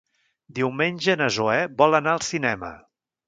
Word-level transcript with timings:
Diumenge 0.59 1.15
na 1.19 1.27
Zoè 1.37 1.59
vol 1.83 1.99
anar 1.99 2.17
al 2.17 2.25
cinema. 2.31 2.73